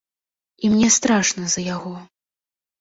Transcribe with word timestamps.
І 0.63 0.71
мне 0.73 0.89
страшна 0.97 1.43
за 1.55 1.61
яго. 1.75 1.95